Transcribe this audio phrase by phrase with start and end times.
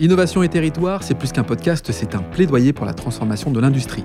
[0.00, 4.04] Innovation et territoire, c'est plus qu'un podcast, c'est un plaidoyer pour la transformation de l'industrie.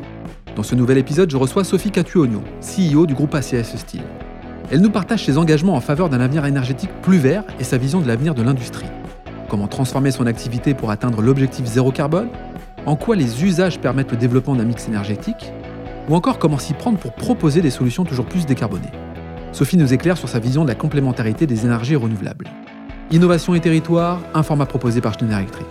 [0.55, 4.03] Dans ce nouvel épisode, je reçois Sophie Catuogno, CEO du groupe ACS Steel.
[4.69, 8.01] Elle nous partage ses engagements en faveur d'un avenir énergétique plus vert et sa vision
[8.01, 8.87] de l'avenir de l'industrie.
[9.49, 12.29] Comment transformer son activité pour atteindre l'objectif zéro carbone?
[12.85, 15.53] En quoi les usages permettent le développement d'un mix énergétique?
[16.09, 18.91] Ou encore comment s'y prendre pour proposer des solutions toujours plus décarbonées?
[19.53, 22.47] Sophie nous éclaire sur sa vision de la complémentarité des énergies renouvelables.
[23.09, 25.67] Innovation et territoire, un format proposé par Schneider Electric.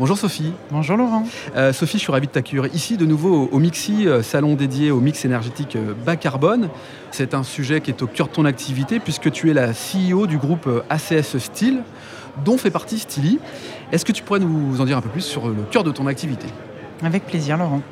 [0.00, 0.52] Bonjour Sophie.
[0.72, 1.22] Bonjour Laurent.
[1.54, 4.90] Euh, Sophie, je suis ravi de t'accueillir ici de nouveau au Mixi, euh, salon dédié
[4.90, 6.70] au mix énergétique euh, bas carbone.
[7.12, 10.26] C'est un sujet qui est au cœur de ton activité puisque tu es la CEO
[10.26, 11.84] du groupe ACS Steel,
[12.44, 13.38] dont fait partie Steely.
[13.92, 16.08] Est-ce que tu pourrais nous en dire un peu plus sur le cœur de ton
[16.08, 16.48] activité?
[17.02, 17.82] Avec plaisir Laurent.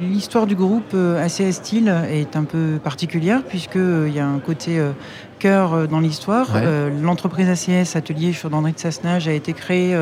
[0.00, 4.40] L'histoire du groupe euh, ACS Steel est un peu particulière puisqu'il euh, y a un
[4.40, 4.90] côté euh,
[5.38, 6.48] cœur dans l'histoire.
[7.02, 9.94] L'entreprise ACS Atelier Chaudronnerie de Sassenage a été créée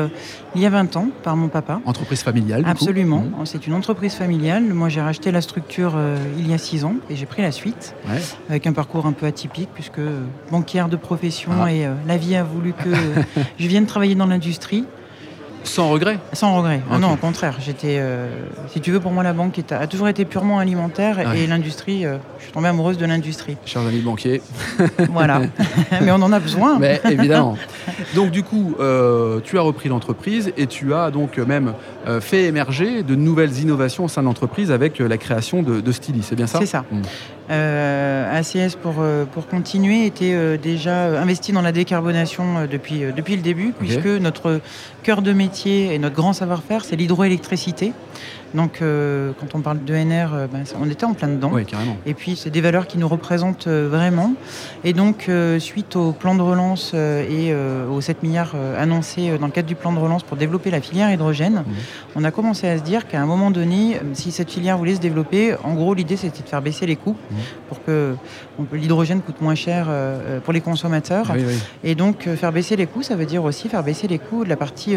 [0.55, 1.81] il y a 20 ans par mon papa.
[1.85, 3.23] Entreprise familiale Absolument.
[3.23, 3.45] Mmh.
[3.45, 4.63] C'est une entreprise familiale.
[4.63, 5.95] Moi j'ai racheté la structure
[6.37, 7.93] il y a 6 ans et j'ai pris la suite
[8.47, 9.99] avec un parcours un peu atypique puisque
[10.49, 11.73] banquière de profession ah.
[11.73, 12.89] et la vie a voulu que
[13.59, 14.85] je vienne travailler dans l'industrie.
[15.63, 16.81] Sans regret Sans regret.
[16.99, 17.57] Non, au contraire.
[17.59, 18.27] J'étais, euh,
[18.67, 22.17] si tu veux, pour moi, la banque a toujours été purement alimentaire et l'industrie, euh,
[22.39, 23.57] je suis tombée amoureuse de l'industrie.
[23.65, 24.41] Chers amis banquiers.
[25.09, 25.41] voilà.
[26.01, 26.79] Mais on en a besoin.
[26.79, 27.57] Mais évidemment.
[28.15, 31.73] Donc, du coup, euh, tu as repris l'entreprise et tu as donc même
[32.19, 36.35] fait émerger de nouvelles innovations au sein de l'entreprise avec la création de, de c'est
[36.35, 36.59] bien ça?
[36.59, 36.83] C'est ça.
[36.91, 37.01] Mmh.
[37.49, 38.95] ACS, pour,
[39.33, 44.61] pour continuer, était déjà investi dans la décarbonation depuis, depuis le début, puisque notre
[45.03, 47.93] cœur de métier et notre grand savoir-faire, c'est l'hydroélectricité.
[48.53, 51.49] Donc, euh, quand on parle d'ENR, euh, ben, on était en plein dedans.
[51.51, 51.97] Oui, carrément.
[52.05, 54.33] Et puis, c'est des valeurs qui nous représentent euh, vraiment.
[54.83, 55.29] Et donc,
[55.59, 57.53] suite au plan de relance et
[57.89, 61.11] aux 7 milliards annoncés dans le cadre du plan de relance pour développer la filière
[61.11, 61.73] hydrogène, mmh.
[62.15, 64.99] on a commencé à se dire qu'à un moment donné, si cette filière voulait se
[64.99, 67.35] développer, en gros, l'idée, c'était de faire baisser les coûts mmh.
[67.69, 68.15] pour que
[68.73, 69.87] l'hydrogène coûte moins cher
[70.43, 71.31] pour les consommateurs.
[71.83, 74.49] Et donc, faire baisser les coûts, ça veut dire aussi faire baisser les coûts de
[74.49, 74.95] la partie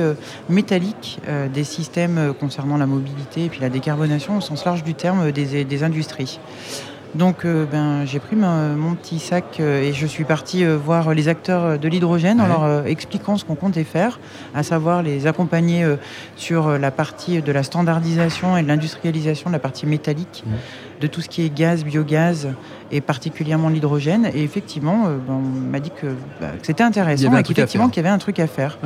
[0.49, 1.21] métallique
[1.55, 5.83] des systèmes concernant la mobilité et puis la décarbonation au sens large du terme des,
[5.83, 6.41] industries.
[7.15, 11.15] Donc euh, ben, j'ai pris mon petit sac euh, et je suis parti euh, voir
[11.15, 14.19] les acteurs de l'hydrogène en leur expliquant ce qu'on comptait faire,
[14.55, 15.87] à savoir les accompagner
[16.35, 20.45] sur la partie de la standardisation et de l'industrialisation de la partie métallique.
[21.01, 22.49] De tout ce qui est gaz, biogaz
[22.91, 24.31] et particulièrement l'hydrogène.
[24.35, 26.07] Et effectivement, ben, on m'a dit que,
[26.41, 28.79] bah, c'était intéressant et qu'effectivement qu'il y avait un truc à faire.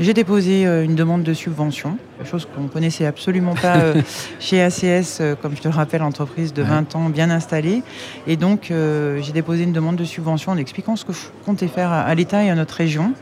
[0.00, 4.00] J'ai déposé euh, une demande de subvention, chose qu'on ne connaissait absolument pas euh,
[4.40, 7.82] chez ACS, euh, comme je te le rappelle, entreprise de 20 ans bien installée.
[8.26, 11.92] Et donc, j'ai déposé une demande de subvention en expliquant ce que je comptais faire
[11.92, 13.12] à, l'État et à notre région.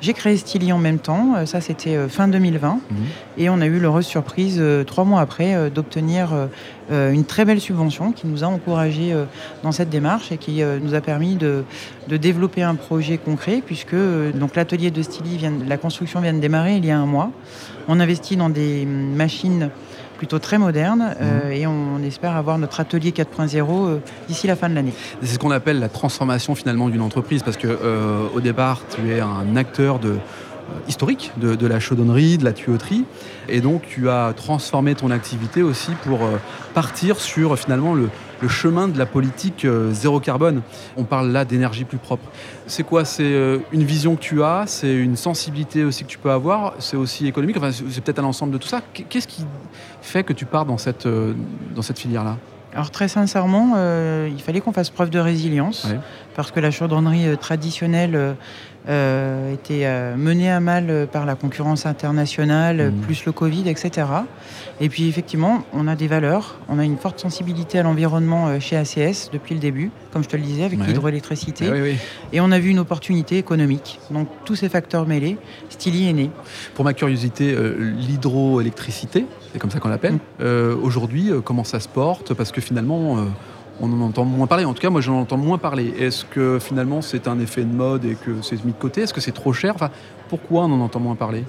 [0.00, 2.80] J'ai créé Stili en même temps, ça c'était fin 2020.
[2.90, 2.96] Mhm.
[3.36, 6.30] Et on a eu l'heureuse surprise, trois mois après, d'obtenir
[6.92, 9.14] une très belle subvention qui nous a encouragés
[9.62, 11.64] dans cette démarche et qui nous a permis de,
[12.08, 13.96] de développer un projet concret, puisque
[14.34, 17.30] donc l'atelier de Stili, vient, la construction vient de démarrer il y a un mois.
[17.88, 19.70] On investit dans des machines
[20.22, 21.52] plutôt très modernes euh, mhm.
[21.52, 23.98] et on espère avoir notre atelier 4.0 euh,
[24.28, 24.92] d'ici la fin de l'année.
[25.20, 29.10] C'est ce qu'on appelle la transformation finalement d'une entreprise parce que euh, au départ tu
[29.10, 30.18] es un acteur de
[30.88, 33.04] historique de, la chaudonnerie, de la tuyauterie.
[33.48, 36.20] Et donc, tu as transformé ton activité aussi pour
[36.74, 38.08] partir sur finalement le,
[38.42, 40.62] le chemin de la politique euh, zéro carbone.
[40.96, 42.24] On parle là d'énergie plus propre.
[42.66, 43.04] C'est quoi?
[43.04, 46.74] C'est euh, une vision que tu as, c'est une sensibilité aussi que tu peux avoir,
[46.80, 48.82] c'est aussi économique, enfin, c'est peut-être un ensemble de tout ça.
[49.08, 49.44] Qu'est-ce qui
[50.02, 51.34] fait que tu pars dans cette, euh,
[51.74, 52.36] dans cette filière-là?
[52.74, 53.76] Alors très sincèrement,
[54.26, 55.86] il fallait qu'on fasse preuve de résilience,
[56.34, 58.36] parce que la chaudronnerie traditionnelle
[58.88, 63.00] euh, était euh, mené à mal euh, par la concurrence internationale, mmh.
[63.02, 64.08] plus le Covid, etc.
[64.80, 68.76] Et puis effectivement, on a des valeurs, on a une forte sensibilité à l'environnement chez
[68.76, 71.70] ACS depuis le début, comme je te le disais, avec l'hydroélectricité.
[72.32, 74.00] Et on a vu une opportunité économique.
[74.10, 76.30] Donc tous ces facteurs mêlés, Stili est né.
[76.74, 80.44] Pour ma curiosité, l'hydroélectricité, c'est comme ça qu'on l'appelle, mmh.
[80.82, 82.34] aujourd'hui, comment ça se porte?
[82.34, 83.18] Parce que finalement
[83.82, 84.64] on en entend moins parler.
[84.64, 85.92] En tout cas, moi, j'en entends moins parler.
[85.98, 89.02] Est-ce que finalement, c'est un effet de mode et que c'est mis de côté?
[89.02, 89.72] Est-ce que c'est trop cher?
[89.74, 89.90] Enfin,
[90.28, 91.44] Pourquoi on en entend moins parler?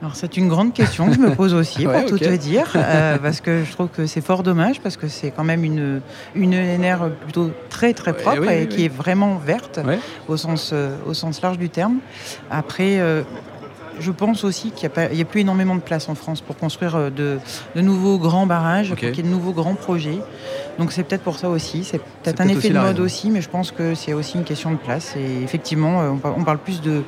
[0.00, 3.18] Alors c'est une grande question que je me pose aussi, pour tout te dire, euh,
[3.18, 6.00] parce que je trouve que c'est fort dommage, parce que c'est quand même une,
[6.36, 9.80] une ENR plutôt très très propre et qui est vraiment verte
[10.28, 11.96] au, sens, euh, au sens large du terme.
[12.48, 13.22] Après, euh,
[14.00, 17.10] je pense aussi qu'il n'y a, plus énormément de place en France pour construire euh,
[17.10, 17.38] de,
[17.80, 20.18] nouveaux grands barrages, pour qu'il y ait de nouveaux grands projets.
[20.78, 21.84] Donc c'est peut-être pour ça aussi.
[21.84, 24.70] C'est peut-être un effet de mode aussi, mais je pense que c'est aussi une question
[24.70, 25.14] de place.
[25.16, 27.02] Et effectivement, euh, on parle plus de,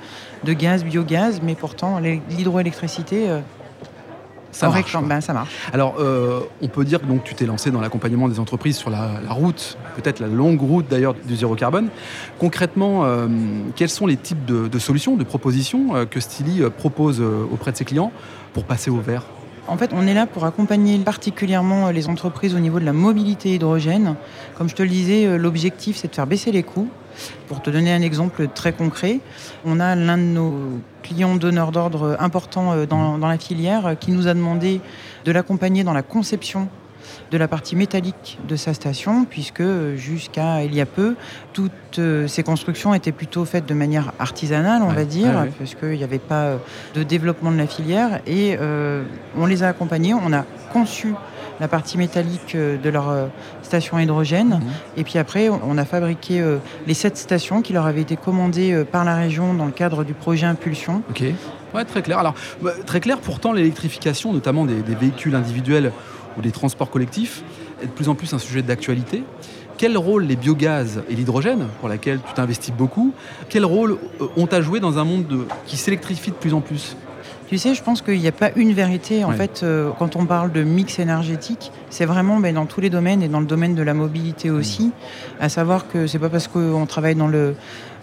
[0.52, 3.28] gaz, biogaz, mais pourtant l'hydroélectricité
[4.52, 5.50] ça marche, ben, ça marche.
[5.72, 8.90] Alors, euh, on peut dire que donc, tu t'es lancé dans l'accompagnement des entreprises sur
[8.90, 11.88] la, route, peut-être la longue route d'ailleurs du zéro carbone.
[12.38, 13.28] Concrètement, euh,
[13.76, 17.84] quels sont les types de, solutions, de propositions euh, que Stili propose auprès de ses
[17.84, 18.12] clients
[18.52, 19.24] pour passer au vert?
[19.68, 23.54] En fait, on est là pour accompagner particulièrement les entreprises au niveau de la mobilité
[23.54, 24.16] hydrogène.
[24.56, 26.88] Comme je te le disais, l'objectif, c'est de faire baisser les coûts.
[27.48, 29.20] Pour te donner un exemple très concret,
[29.64, 34.28] on a l'un de nos client donneur d'ordre euh, dans, la filière euh, qui nous
[34.28, 34.80] a demandé
[35.24, 36.68] de l'accompagner dans la conception
[37.30, 41.16] de la partie métallique de sa station, puisque euh, jusqu'à il y a peu,
[41.52, 41.72] toutes
[42.28, 46.20] ces constructions étaient plutôt faites de manière artisanale, on va dire, parce qu'il n'y avait
[46.20, 46.52] pas
[46.94, 48.20] de développement de la filière.
[48.28, 48.56] Et
[49.36, 51.14] on les a accompagnés, on a conçu
[51.60, 53.26] la partie métallique euh, de leur euh,
[53.62, 54.60] station hydrogène.
[54.60, 54.60] Mhm.
[54.96, 58.84] Et puis après, on a fabriqué euh, les sept stations qui leur avaient été commandées
[58.90, 61.02] par la région dans le cadre du projet Impulsion.
[61.10, 61.22] Ok.
[61.74, 62.18] Ouais, très clair.
[62.18, 65.92] Alors, bah, très clair, pourtant, l'électrification, notamment des, véhicules individuels
[66.40, 67.42] ou des transports collectifs,
[67.82, 69.22] est de plus en plus un sujet d'actualité.
[69.78, 73.14] Quel rôle les biogaz et l'hydrogène, pour laquelle tu t'investis beaucoup,
[73.48, 73.96] quel rôle
[74.36, 76.96] ont à jouer dans un monde qui s'électrifie de plus en plus?
[77.48, 79.24] Tu sais, je pense qu'il n'y a pas une vérité.
[79.24, 82.90] En fait, euh, quand on parle de mix énergétique, c'est vraiment ben, dans tous les
[82.90, 84.84] domaines et dans le domaine de la mobilité aussi.
[84.84, 84.92] Mm.
[85.40, 87.56] À savoir que c'est pas parce qu'on travaille dans le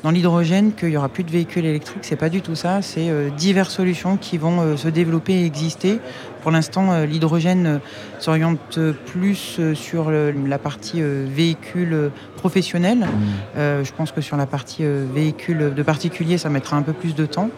[0.07, 1.99] dans l'hydrogène qu'il n'y aura plus de véhicules électriques.
[2.03, 2.81] C'est pas du tout ça.
[2.81, 5.99] C'est euh, diverses solutions qui vont euh, se développer et exister.
[6.41, 7.81] Pour l'instant, l'hydrogène
[8.19, 12.99] s'oriente plus sur la partie véhicule professionnel.
[12.99, 13.83] Mm.
[13.83, 17.25] je pense que sur la partie véhicule de particulier, ça mettra un peu plus de
[17.25, 17.49] temps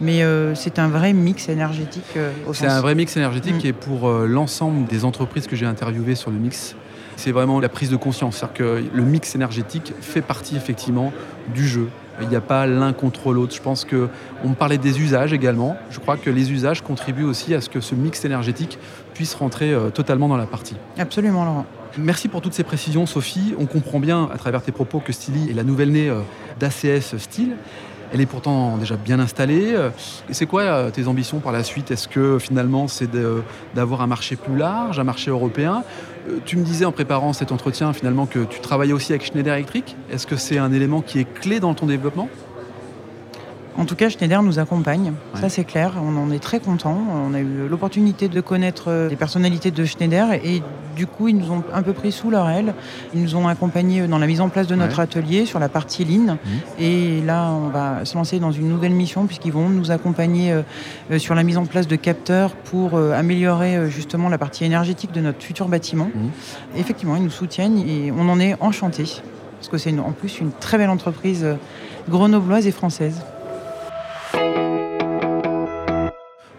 [0.00, 3.68] mais euh, c'est un vrai mix énergétique euh, C'est un vrai mix énergétique mm.
[3.68, 6.74] et pour euh, l'ensemble des entreprises que j'ai interviewées sur le mix,
[7.20, 8.38] c'est vraiment la prise de conscience.
[8.38, 11.12] C'est-à-dire que le mix énergétique fait partie effectivement
[11.54, 11.88] du jeu.
[12.22, 13.54] Il n'y a pas l'un contre l'autre.
[13.54, 14.08] Je pense que
[14.42, 15.76] on parlait des usages également.
[15.90, 18.78] Je crois que les usages contribuent aussi à ce que ce mix énergétique
[19.14, 20.76] puisse rentrer totalement dans la partie.
[20.98, 21.66] Absolument, Laurent.
[21.98, 23.54] Merci pour toutes ces précisions, Sophie.
[23.58, 26.12] On comprend bien à travers tes propos que Stili est la nouvelle née
[26.58, 27.56] d'ACS Style.
[28.12, 29.74] Elle est pourtant déjà bien installée.
[30.30, 31.90] C'est quoi euh, tes ambitions par la suite?
[31.90, 33.08] Est-ce que finalement c'est
[33.74, 35.84] d'avoir un marché plus large, un marché européen?
[36.28, 39.54] Euh, Tu me disais en préparant cet entretien finalement que tu travaillais aussi avec Schneider
[39.54, 39.96] Electric.
[40.10, 42.28] Est-ce que c'est un élément qui est clé dans ton développement?
[43.78, 46.98] En tout cas, Schneider nous accompagne, ça c'est clair, on en est très content.
[47.28, 50.62] On a eu l'opportunité de connaître euh, les personnalités de Schneider et
[50.96, 52.74] du coup, ils nous ont un peu pris sous leur aile.
[53.14, 56.04] Ils nous ont accompagnés dans la mise en place de notre atelier sur la partie
[56.04, 56.32] ligne.
[56.32, 56.82] Mmh.
[56.82, 60.62] Et là, on va se lancer dans une nouvelle mission puisqu'ils vont nous accompagner euh,
[61.12, 65.20] euh, sur la mise en place de capteurs pour améliorer justement la partie énergétique de
[65.20, 66.10] notre futur bâtiment.
[66.12, 66.78] Mmh.
[66.78, 69.04] Effectivement, ils nous soutiennent et on en est enchanté
[69.56, 71.46] parce que c'est en plus une très belle entreprise
[72.08, 73.22] grenobloise et française.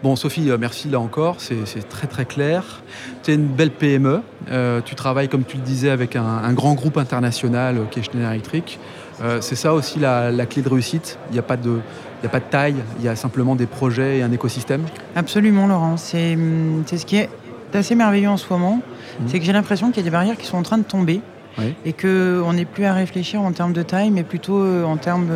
[0.02, 2.82] Bon, Sophie, euh, merci là encore, c'est très très clair.
[3.22, 4.20] Tu es une belle PME,
[4.50, 8.02] euh, tu travailles, comme tu le disais, avec un, grand groupe international euh, qui est
[8.02, 8.80] Schneider Electric.
[9.40, 11.18] c'est ça aussi la, clé de réussite?
[11.30, 11.78] Il n'y a, pas de,
[12.24, 14.82] a pas de taille, il y a simplement des projets et un écosystème?
[15.14, 15.96] Absolument, Laurent.
[15.96, 17.30] C'est ce qui est
[17.72, 18.80] assez merveilleux en ce moment.
[19.20, 19.24] Mmh.
[19.28, 21.20] C'est que j'ai l'impression qu'il y a des barrières qui sont en train de tomber
[21.84, 25.28] et qu'on n'est plus à réfléchir en termes de taille, mais plutôt en termes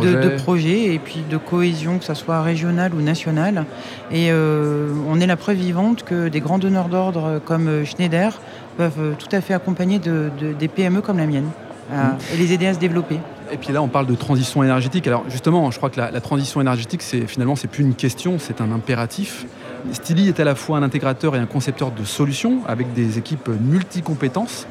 [0.00, 3.64] de, projets et puis de cohésion, que ce soit régionale ou nationale.
[4.10, 8.40] Et euh, on est la preuve vivante que des grands donneurs d'ordre comme Schneider
[8.76, 11.48] peuvent tout à fait accompagner des PME comme la mienne
[11.90, 11.94] mm.
[12.32, 13.18] et les aider à se développer.
[13.52, 15.06] Et puis là, on parle de transition énergétique.
[15.06, 18.62] Alors justement, je crois que la, transition énergétique, c'est finalement, c'est plus une question, c'est
[18.62, 19.44] un impératif.
[19.92, 23.50] Stili est à la fois un intégrateur et un concepteur de solutions avec des équipes
[23.60, 24.66] multi-compétences.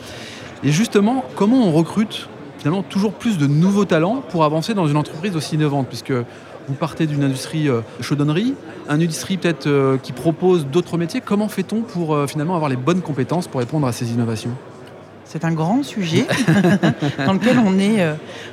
[0.63, 2.27] Et justement, comment on recrute
[2.62, 6.13] finalement toujours plus de nouveaux talents pour avancer dans une entreprise aussi innovante, puisque
[6.68, 8.53] vous partez d'une industrie euh, chaudonnerie,
[8.88, 11.22] une industrie peut-être euh, qui propose d'autres métiers.
[11.22, 14.51] Comment fait-on pour euh, finalement avoir les bonnes compétences pour répondre à ces innovations?
[15.25, 16.27] C'est un grand sujet
[17.25, 18.06] dans lequel on est,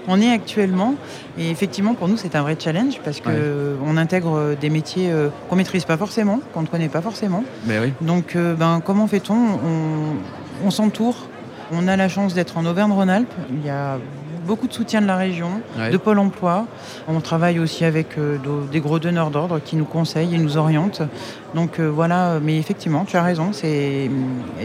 [0.06, 0.94] on est actuellement.
[1.36, 5.10] Et effectivement, pour nous, c'est un vrai challenge parce qu'on intègre des métiers
[5.48, 7.42] qu'on ne maîtrise pas forcément, qu'on ne connaît pas forcément.
[7.66, 7.92] Mais oui.
[8.00, 9.34] Donc, ben, comment fait-on?
[9.34, 11.27] On, on s'entoure
[11.72, 13.32] on a la chance d'être en Auvergne-Rhône-Alpes.
[13.52, 13.98] Il y a
[14.46, 15.60] beaucoup de soutien de la région,
[15.92, 16.66] de Pôle emploi.
[17.06, 18.38] On travaille aussi avec euh,
[18.72, 21.02] des gros donneurs d'ordre qui nous conseillent et nous orientent.
[21.54, 23.50] Donc euh, voilà, mais effectivement, tu as raison.
[23.62, 24.08] Et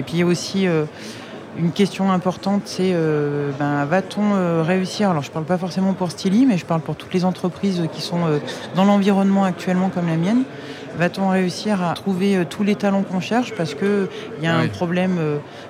[0.06, 0.68] puis il y a aussi
[1.60, 2.96] une question importante, c'est
[3.60, 5.10] ben, va-t-on réussir?
[5.10, 7.84] Alors je ne parle pas forcément pour Stili, mais je parle pour toutes les entreprises
[7.94, 8.20] qui sont
[8.76, 10.44] dans l'environnement actuellement comme la mienne.
[10.98, 13.54] Va-t-on réussir à trouver tous les talents qu'on cherche?
[13.56, 14.08] Parce qu'il
[14.42, 15.18] y a un problème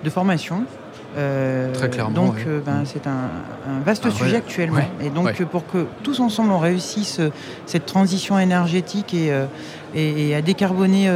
[0.04, 0.66] de formation.
[1.74, 2.13] Très clairement.
[2.13, 2.86] Donc, ben, mm.
[2.86, 3.29] c'est un,
[3.86, 4.82] vaste sujet actuellement.
[5.01, 7.20] Et donc, pour que tous ensemble on réussisse
[7.65, 9.32] cette transition énergétique et,
[9.96, 11.10] et, à décarboner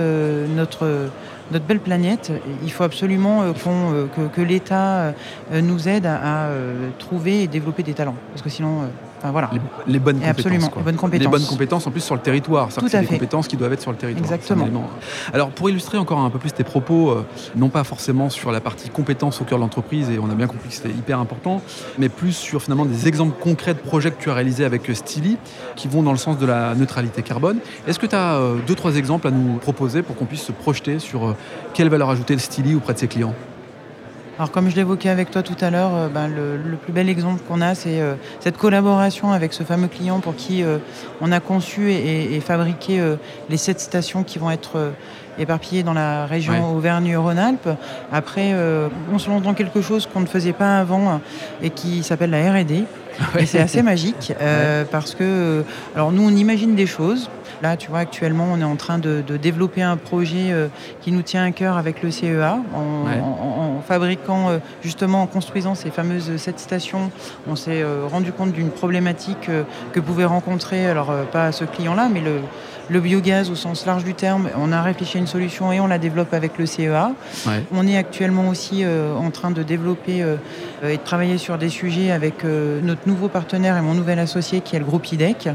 [0.55, 1.09] notre
[1.49, 5.13] notre belle planète, il faut absolument que, que l'État
[5.53, 6.49] nous aide à,
[6.99, 8.15] trouver et développer des talents.
[8.31, 8.89] Parce que sinon,
[9.24, 9.50] voilà.
[9.88, 10.29] Les, bonnes compétences.
[10.29, 11.24] Absolument, les bonnes compétences.
[11.24, 12.69] Les bonnes compétences en plus sur le territoire.
[12.71, 14.31] C'est des compétences qui doivent être sur le territoire.
[14.31, 14.67] Exactement.
[15.33, 18.62] Alors pour illustrer encore un peu plus tes propos, euh, non pas forcément sur la
[18.62, 21.62] partie compétences au cœur de l'entreprise, et on a bien compris que c'était hyper important,
[21.97, 25.38] mais plus sur finalement des exemples concrets de projets que tu as réalisés avec Stili
[25.75, 27.59] qui vont dans le sens de la neutralité carbone.
[27.88, 30.51] Est-ce que tu as euh, deux, trois exemples à nous proposer pour qu'on puisse se
[30.51, 31.36] projeter sur euh,
[31.74, 33.33] quelle valeur ajouter le Stili auprès de ses clients?
[34.38, 37.41] Alors comme je l'évoquais avec toi tout à l'heure, euh, ben, le, plus bel exemple
[37.48, 40.77] qu'on a, c'est euh, cette collaboration avec ce fameux client pour qui euh,
[41.22, 43.01] on a conçu et, fabriqué
[43.50, 44.94] les sept stations qui vont être
[45.39, 47.70] éparpillées dans la région Auvergne-Rhône-Alpes.
[48.12, 48.53] Après,
[49.12, 51.20] on se lance dans quelque chose qu'on ne faisait pas avant
[51.62, 52.86] et qui s'appelle la R&D.
[53.39, 54.33] Et c'est assez magique
[54.91, 55.63] parce que,
[55.95, 57.29] alors nous, on imagine des choses.
[57.63, 60.67] Là, tu vois, actuellement, on est en train de, développer un projet euh,
[61.01, 65.89] qui nous tient à cœur avec le CEA, en, fabriquant, euh, justement, en construisant ces
[65.89, 67.12] fameuses sept stations.
[67.47, 69.50] On s'est euh, rendu compte d'une problématique
[69.91, 72.41] que pouvait rencontrer, alors pas ce client-là, mais le,
[72.89, 74.50] le biogaz au sens large du terme.
[74.55, 77.12] On a réfléchi à une solution et on la développe avec le CEA.
[77.71, 80.24] On est actuellement aussi en train de développer
[80.83, 84.75] et de travailler sur des sujets avec notre nouveau partenaire et mon nouvel associé qui
[84.75, 85.49] est le groupe IDEC.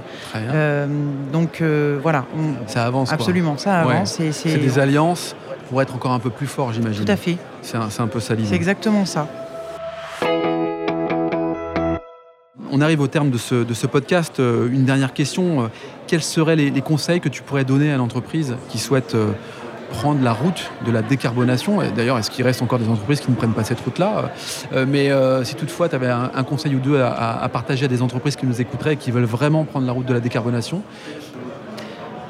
[1.33, 1.63] donc
[2.03, 2.25] voilà.
[2.67, 3.13] ça avance.
[3.13, 4.21] Absolument, ça avance.
[4.33, 5.37] C'est des alliances
[5.73, 7.05] pour être encore un peu plus fort, j'imagine.
[7.05, 7.39] Tout à fait.
[7.63, 9.27] C'est un, peu ça C'est exactement ça.
[12.71, 14.39] On arrive au terme de ce, podcast.
[14.39, 15.63] Euh, une dernière question.
[15.63, 15.67] Euh,
[16.07, 19.33] quels seraient les, conseils que tu pourrais donner à l'entreprise qui souhaite euh,
[19.93, 21.79] prendre la route de la décarbonation.
[21.95, 24.33] D'ailleurs, est-ce qu'il reste encore des entreprises qui ne prennent pas cette route-là?
[24.87, 25.11] Mais
[25.45, 28.61] si toutefois tu avais un, conseil ou deux à, partager à des entreprises qui nous
[28.61, 30.83] écouteraient et qui veulent vraiment prendre la route de la décarbonation,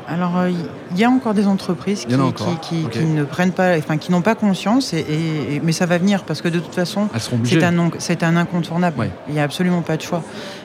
[0.09, 4.23] alors, il euh, y a encore des entreprises qui, ne prennent pas, enfin, qui n'ont
[4.23, 7.09] pas conscience, et, mais ça va venir parce que de toute façon,
[7.45, 9.11] c'est un, un, incontournable.
[9.29, 10.23] Il n'y a absolument pas de choix.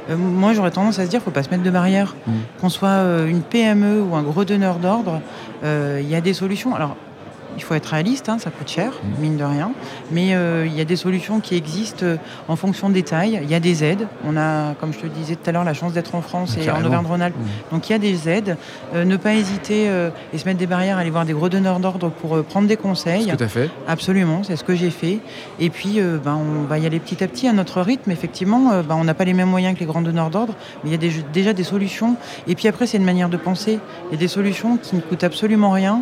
[0.10, 2.15] Euh, moi, j'aurais tendance à se dire, qu'il ne faut pas se mettre de barrière.
[2.25, 2.32] Mm.
[2.60, 5.22] Qu'on soit euh, une PME ou un gros donneur d'ordre,
[5.63, 6.75] il y a des solutions.
[6.75, 6.96] Alors,
[7.57, 9.71] il faut être réaliste, hein, ça coûte cher, mine de rien.
[10.11, 13.39] Mais euh, il y a des solutions qui existent euh, en fonction des tailles.
[13.43, 14.07] Il y a des aides.
[14.25, 16.69] On a, comme je te disais tout à l'heure, la chance d'être en France et
[16.69, 17.35] en Auvergne-Rhône-Alpes.
[17.35, 17.73] Mmh.
[17.73, 18.57] Donc il y a des aides.
[18.93, 19.89] Euh, ne pas hésiter
[20.33, 23.27] et se mettre des barrières, aller voir des gros donneurs d'ordre pour prendre des conseils.
[23.27, 23.69] Tout à fait.
[23.87, 25.19] Absolument, c'est ce que j'ai fait.
[25.59, 28.11] Et puis, ben, on va y aller petit à petit à notre rythme.
[28.11, 31.03] Effectivement, ben, on n'a pas les mêmes moyens que les grands donneurs d'ordre, mais il
[31.03, 32.15] y a déjà des solutions.
[32.47, 33.79] Et puis après, c'est une manière de penser.
[34.09, 36.01] Il y a des solutions qui ne coûtent absolument rien.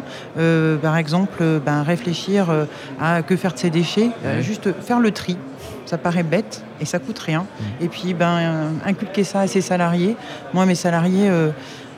[0.82, 2.66] par exemple, ben, réfléchir euh,
[3.00, 5.38] à que faire de ces déchets, euh, juste faire le tri.
[5.86, 7.46] Ça paraît bête et ça coûte rien.
[7.80, 10.18] Et puis ben, inculquer ça à ses salariés.
[10.52, 11.30] Moi, mes salariés,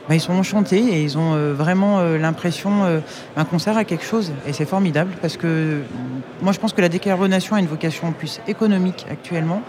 [0.08, 2.70] euh, ben, ils sont enchantés et ils ont vraiment l'impression
[3.36, 4.32] un concert à quelque chose.
[4.46, 5.80] Et c'est formidable parce que
[6.42, 9.62] moi, je pense que la décarbonation a une vocation plus économique actuellement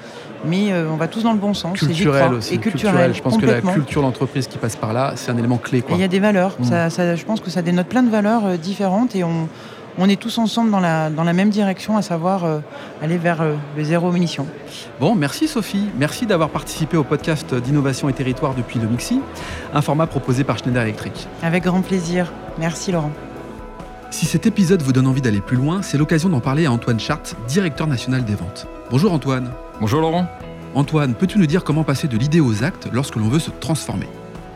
[0.45, 1.77] mais on va tous dans le bon sens.
[1.79, 2.53] Culturel aussi.
[2.53, 3.13] Et culturel.
[3.13, 5.83] Je pense que la culture d'entreprise qui passe par là, c'est un élément clé.
[5.89, 6.55] Il y a des valeurs.
[6.59, 6.89] Mmh.
[6.89, 9.49] Ça, je pense que ça dénote plein de valeurs différentes et on,
[9.99, 12.59] on est tous ensemble dans la, dans la même direction, à savoir euh,
[13.01, 14.47] aller vers euh, le zéro munition.
[14.99, 15.89] Bon, merci Sophie.
[15.97, 19.21] Merci d'avoir participé au podcast d'innovation et territoire depuis le Mixi,
[19.73, 21.27] un format proposé par Schneider Electric.
[21.43, 22.31] Avec grand plaisir.
[22.57, 23.11] Merci Laurent.
[24.09, 26.99] Si cet épisode vous donne envie d'aller plus loin, c'est l'occasion d'en parler à Antoine
[26.99, 28.67] Chart, directeur national des ventes.
[28.89, 29.51] Bonjour Antoine.
[29.81, 30.27] Bonjour Laurent.
[30.75, 34.07] Antoine, peux-tu nous dire comment passer de l'idée aux actes lorsque l'on veut se transformer?